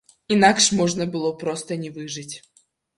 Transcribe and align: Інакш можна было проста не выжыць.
Інакш 0.35 0.69
можна 0.79 1.07
было 1.17 1.31
проста 1.45 1.81
не 1.85 1.95
выжыць. 2.01 2.31